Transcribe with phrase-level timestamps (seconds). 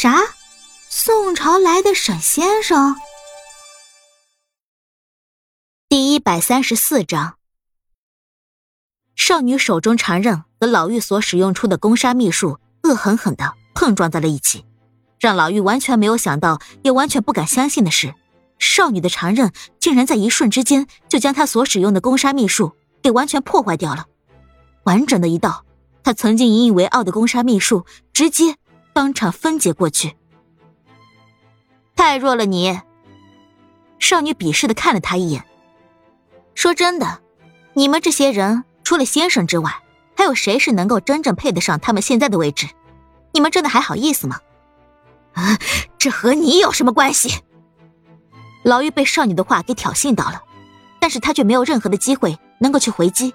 [0.00, 0.14] 啥？
[0.88, 2.94] 宋朝来的沈先生？
[5.88, 7.34] 第一百三十四章，
[9.16, 14.64] 少女手中长刃和老妪所使用出的攻杀秘术恶狠狠的碰撞在了一起，
[15.18, 18.14] 让老妪完全没有想到，也完全不敢相信的是，
[18.60, 22.72] 少女的长刃竟然在一瞬之间就将她所使用的攻杀秘术
[23.02, 24.06] 给完全破坏掉了，
[24.84, 25.64] 完整的一道
[26.04, 28.54] 她曾经引以为傲的攻杀秘术直接
[28.98, 30.16] 当场分解过去。
[31.94, 32.80] 太弱了，你。
[34.00, 35.44] 少女鄙视的看了他一眼，
[36.56, 37.20] 说：“真的，
[37.74, 39.72] 你们这些人除了先生之外，
[40.16, 42.66] 还有谁是能够真正配得上他们现在的位置？
[43.30, 44.40] 你们真的还好意思吗？”
[45.34, 45.56] 啊，
[45.96, 47.44] 这和你有什么关系？
[48.64, 50.42] 老妪被少女的话给挑衅到了，
[50.98, 53.32] 但是她却没有任何的机会能够去回击。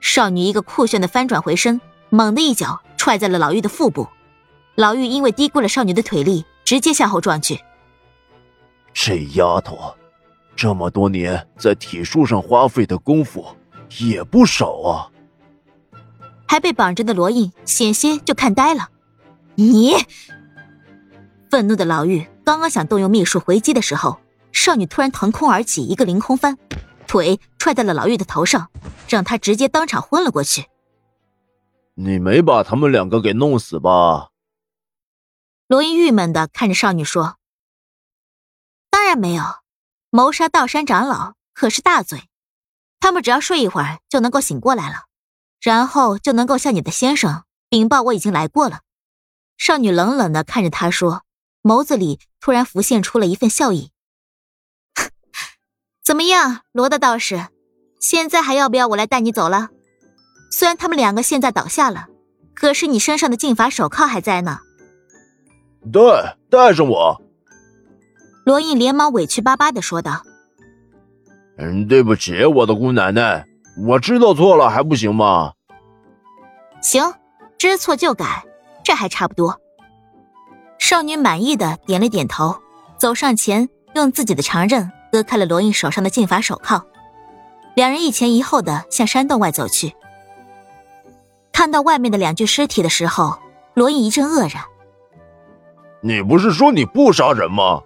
[0.00, 1.78] 少女一个酷炫的翻转回身，
[2.08, 4.08] 猛地一脚踹在了老妪的腹部。
[4.80, 7.60] 老妪因为低估了少女的腿力，直接向后撞去。
[8.94, 9.94] 这丫头，
[10.56, 13.44] 这么多年在体术上花费的功夫
[13.98, 15.10] 也不少啊！
[16.48, 18.88] 还被绑着的罗印险些就看呆了。
[19.54, 19.92] 你，
[21.50, 24.18] 愤怒的老妪刚刚想动用秘术回击的时候，
[24.50, 26.56] 少女突然腾空而起，一个凌空翻，
[27.06, 28.70] 腿踹在了老妪的头上，
[29.10, 30.64] 让他直接当场昏了过去。
[31.96, 34.29] 你没把他们两个给弄死吧？
[35.70, 37.36] 罗英郁闷的看着少女说。
[38.90, 39.44] 当然没有，
[40.10, 42.28] 谋杀道山长老可是大罪，
[42.98, 45.04] 他们只要睡一会儿就能够醒过来了，
[45.60, 48.80] 然后就能够向你的先生禀报我已经来过了。
[49.56, 51.22] 少女冷冷的看着他说，
[51.62, 53.92] 眸子里突然浮现出了一份笑意。
[56.02, 57.46] 怎么样，罗大道士，
[58.00, 59.68] 现在还要不要我来带你走了？
[60.50, 62.08] 虽然他们两个现在倒下了，
[62.56, 64.62] 可是你身上的禁法手铐还在呢。
[65.92, 67.20] 带带上我。
[68.44, 70.22] 罗印连忙委屈巴巴的说道
[71.58, 73.46] ：“嗯，对不起，我的姑奶奶，
[73.86, 75.52] 我知道错了，还不行吗
[76.82, 77.12] ？”“行，
[77.58, 78.44] 知错就改，
[78.82, 79.60] 这还差不多。”
[80.78, 82.56] 少女满意的点了点头，
[82.98, 86.84] 走上前，用自己的长刃割开了罗印手上的禁法手铐。
[87.74, 89.94] 两人一前一后的向山洞外走去。
[91.52, 93.38] 看到外面的两具尸体的时候，
[93.74, 94.64] 罗印一阵愕然
[96.00, 97.80] ：“你不是说你不杀人吗？”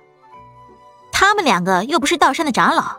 [1.13, 2.97] 他们两个又不是道山的长老，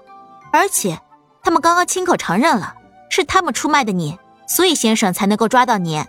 [0.52, 1.00] 而且
[1.44, 2.74] 他们刚刚亲口承认了
[3.10, 4.18] 是他们出卖的你，
[4.48, 6.04] 所以先生才能够抓到你。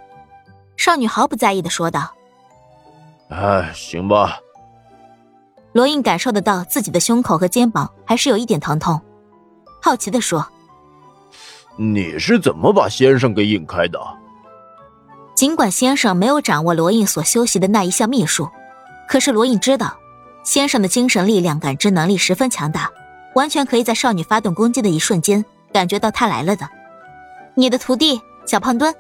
[0.77, 2.13] 少女毫不在意的说道
[3.31, 4.39] ：“哎，行吧。”
[5.73, 9.01] 罗印感受得到自己的胸口和肩膀还是有一点疼痛，
[9.83, 10.47] 好奇的说
[11.77, 14.01] ：“你是怎么把先生给引开的？”
[15.35, 18.49] 尽管先生没有掌握罗印所修习的那一项秘术，
[19.09, 19.99] 可是罗印知道。
[20.45, 22.89] 先生的精神力量感知能力十分强大，
[23.35, 26.69] 完全可以在少女发动攻击的一瞬间感觉到他来了的。
[27.57, 28.95] 你的徒弟小胖墩，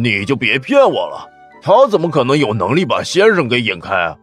[0.00, 1.28] 你就别骗我了，
[1.60, 4.16] 他怎么可能有能力把先生给引开啊？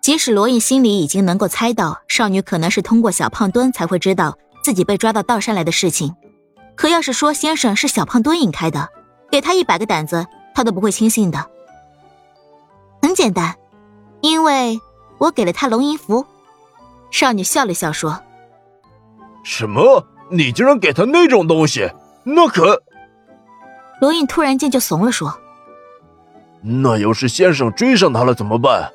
[0.00, 6.14] 即使罗印心里已经能够猜到少女可能是通过小胖墩才会知道自己被抓到道山来的事情，
[6.74, 8.88] 可要是说先生是小胖墩引开的，
[9.30, 11.50] 给他一百个胆子，他都不会轻信的。
[13.04, 13.54] 很简单。
[14.22, 14.80] 因为
[15.18, 16.24] 我给了他龙吟符，
[17.10, 18.18] 少女笑了笑说
[19.44, 20.06] ：“什么？
[20.30, 21.90] 你竟然给他那种东西？
[22.24, 22.82] 那可……”
[24.00, 25.38] 罗印突然间就怂了，说
[26.64, 28.90] ：“那要是先生追上他了怎么办？”“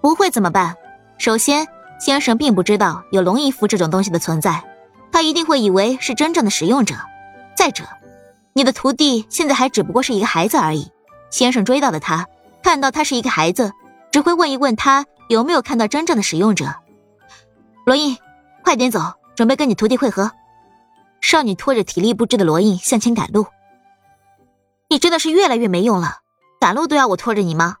[0.00, 0.76] 不会怎么办？
[1.18, 1.66] 首先，
[1.98, 4.62] 先生并不知道有龙吟符这种东西的存在，
[5.10, 6.94] 他一定会以为是真正的使用者。
[7.56, 7.82] 再者，
[8.52, 10.92] 你的徒弟现在还只不过是一个孩子而已，
[11.28, 12.24] 先生追到了他，
[12.62, 13.72] 看到他是一个孩子。”
[14.10, 16.74] 只会问一问他有没有看到真正的使用者。
[17.84, 18.16] 罗印，
[18.64, 19.00] 快点走，
[19.36, 20.32] 准备跟你徒弟会合。
[21.20, 23.46] 少女拖着体力不支的罗印向前赶路。
[24.88, 26.20] 你真的是越来越没用了，
[26.58, 27.76] 赶路都要我拖着你吗？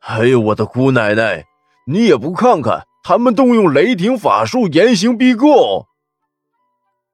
[0.00, 1.46] 哎呦，我的姑奶奶，
[1.86, 5.86] 你也不看看他们动用雷霆法术严刑逼供。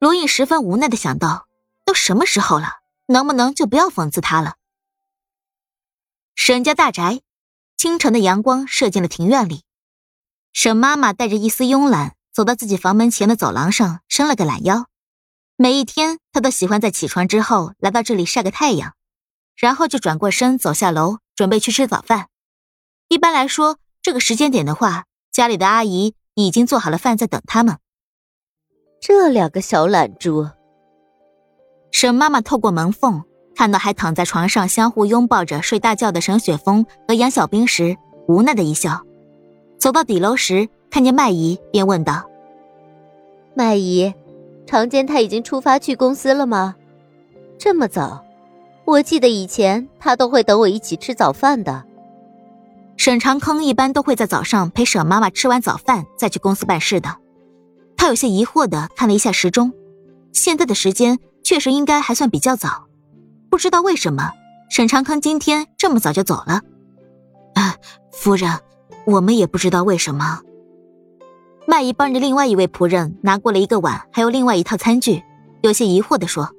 [0.01, 1.47] 罗印十分无奈的想到：
[1.85, 2.67] 都什么时候了，
[3.07, 4.55] 能不能就不要讽刺他了？
[6.47, 7.23] 沈家大宅。
[7.77, 9.65] 清晨的阳光射进了庭院里，
[10.53, 14.87] 沈妈妈带着一丝慵懒走到自己房门前的走廊上，伸了个懒腰。
[15.57, 18.95] 每一天，她都喜欢在起床之后来到这里晒个太阳，
[19.57, 22.29] 然后就转过身走下楼，准备去吃早饭。
[23.09, 27.79] 一般来说，这个时间点的话，家里的阿姨已经做好了饭在等他们。
[29.01, 30.49] 这两个小懒猪，
[31.91, 33.25] 沈妈妈透过门缝
[33.57, 37.97] 看到还躺在床上相互拥抱着睡大觉的沈雪峰和杨小兵时，
[38.29, 39.03] 无奈的一笑。
[39.79, 42.29] 走到底楼时，看见麦姨，便问道
[43.57, 44.13] ：“麦姨，
[44.67, 46.77] 常坚他已经出发去公司了吗？
[47.59, 48.23] 这么早？
[48.85, 51.85] 我记得以前他都会等我一起吃早饭的。”
[52.99, 57.17] 沈长坑一般都会在早上陪沈妈妈吃完早饭再去公司办事的。
[57.97, 59.73] 他有些疑惑的看了一下时钟，
[60.33, 62.87] 现在的时间确实应该还算比较早。
[63.57, 64.33] 不知道为什么，
[64.69, 66.61] 沈长康今天这么早就走了。
[67.55, 67.75] 啊，
[68.13, 68.61] 夫人，
[69.07, 70.43] 我们也不知道为什么。
[71.67, 75.23] 麦姨帮着另外一位仆人拿过了一个碗，还有另外一套餐具，
[75.63, 76.51] 有些疑惑的说：“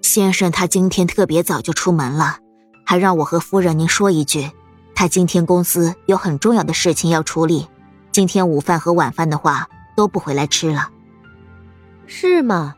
[0.00, 2.38] 先生他今天特别早就出门了，
[2.86, 4.48] 还让我和夫人您说一句，
[4.94, 7.66] 他今天公司有很重要的事情要处理，
[8.12, 9.66] 今天午饭和晚饭的话
[9.96, 10.88] 都不回来吃了。”
[12.06, 12.76] 是吗？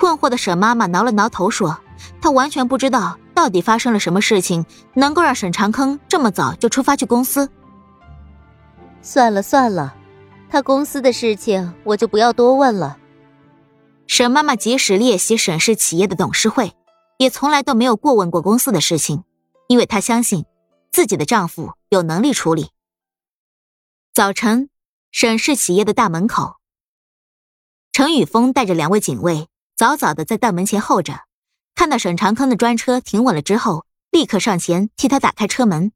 [0.00, 1.78] 困惑的沈妈妈挠了挠头说
[2.22, 4.64] ：“她完全不知道到底发生了什么事情，
[4.94, 7.50] 能够让沈长坑这么早就出发去公司。”
[9.02, 9.94] 算了算了，
[10.48, 12.96] 他公司的事情我就不要多问了。
[14.06, 16.72] 沈妈妈即使列席沈氏企业的董事会，
[17.18, 19.22] 也从来都没有过问过公司的事情，
[19.68, 20.46] 因为她相信
[20.90, 22.70] 自己的丈夫有能力处理。
[24.14, 24.70] 早晨，
[25.12, 26.56] 沈氏企业的大门口，
[27.92, 29.46] 程宇峰带着两位警卫。
[29.80, 31.24] 早早的在大门前候着，
[31.74, 35.90] 看到沈长坑的专车停稳了之后，立刻上前替他打开车门。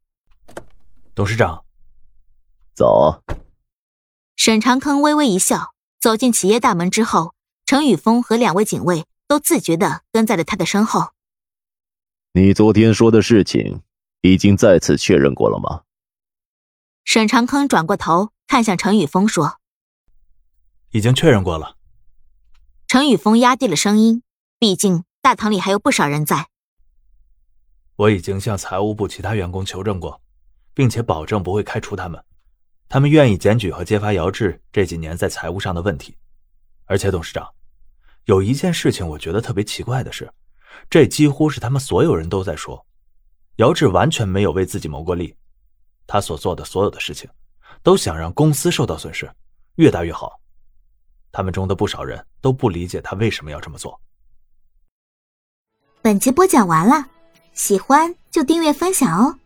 [1.14, 1.66] 董事长，
[2.74, 3.22] 早。
[4.36, 7.34] 沈长坑微微一笑，走进企业大门之后，
[7.66, 11.10] 程宇峰和两位警卫都自觉的跟在了他的身后。
[12.32, 13.82] 你昨天说的事情，
[14.22, 15.82] 已经再次确认过了吗？
[17.04, 19.58] 沈长坑转过头看向程宇峰说
[20.92, 21.73] ：“已经确认过了。”
[22.94, 24.22] 陈宇峰压低了声音，
[24.56, 26.46] 毕竟大堂里还有不少人在。
[27.96, 30.22] 我已经向财务部其他员工求证过，
[30.74, 32.24] 并且保证不会开除他们。
[32.88, 36.16] 他们愿意检举和揭发姚志这几年在财务上的问题。
[36.84, 37.52] 而且，董事长，
[38.26, 40.32] 有一件事情我觉得特别奇怪的是，
[40.88, 42.86] 这几乎是他们所有人都在说，
[43.56, 45.34] 姚志完全没有为自己谋过利。
[46.06, 47.28] 他所做的所有的事情，
[47.82, 49.28] 都想让公司受到损失，
[49.78, 50.40] 越大越好。
[51.34, 54.00] 他们中的不少人都不理解他为什么要这么做。
[56.00, 57.08] 本集播讲完了，
[57.52, 59.36] 喜欢就订阅分享哦。